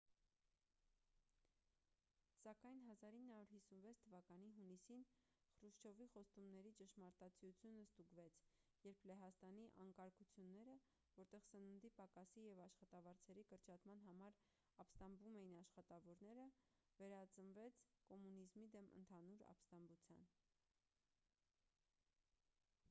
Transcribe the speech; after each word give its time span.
սակայն 2.43 2.79
1956 2.91 3.97
թվականի 4.05 4.47
հունիսին 4.53 5.01
խրուշչովի 5.57 6.05
խոստումների 6.13 6.71
ճշմարտացիությունը 6.79 7.83
ստուգվեց 7.87 8.39
երբ 8.87 9.05
լեհաստանի 9.11 9.65
անկարգությունները 9.83 10.75
որտեղ 11.19 11.45
սննդի 11.49 11.91
պակասի 11.99 12.45
և 12.47 12.61
աշխատավարձերի 12.65 13.43
կրճատման 13.53 14.01
համար 14.07 14.39
ապստամբում 14.85 15.37
էին 15.43 15.53
աշխատավորները 15.65 16.47
վերածվեց 17.03 17.77
կոմունիզմի 18.11 18.65
դեմ 18.77 18.89
ընդհանուր 19.03 19.45
ապստամբության 19.53 20.27